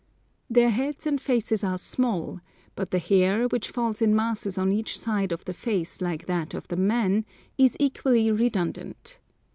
[0.49, 2.39] Their heads and faces are small;
[2.75, 6.55] but the hair, which falls in masses on each side of the face like that
[6.55, 7.23] of the men,
[7.55, 9.19] is equally redundant.